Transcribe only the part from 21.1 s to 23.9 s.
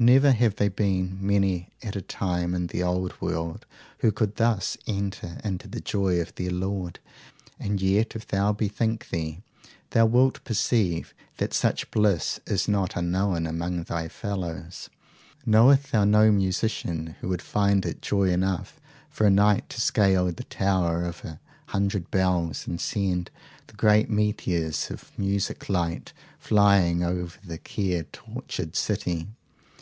a hundred bells, and send the